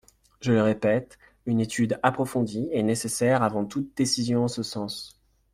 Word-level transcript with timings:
Je 0.39 0.51
le 0.51 0.63
répète: 0.63 1.19
une 1.45 1.59
étude 1.59 1.99
approfondie 2.01 2.67
est 2.71 2.81
nécessaire 2.81 3.43
avant 3.43 3.65
toute 3.65 3.95
décision 3.95 4.45
en 4.45 4.47
ce 4.47 4.63
sens. 4.63 5.15